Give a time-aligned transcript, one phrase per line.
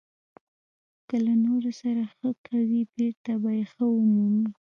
[1.07, 4.47] •که له نورو سره ښه کوې، بېرته به یې ښه ومومې.